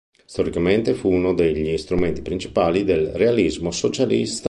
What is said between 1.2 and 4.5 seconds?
degli strumenti principali del realismo socialista.